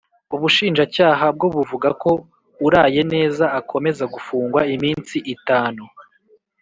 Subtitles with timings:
[0.35, 2.11] Ubushinjacyaha bwo buvuga ko
[2.67, 5.83] Urayeneza akomeza gufungwa iminsi itanu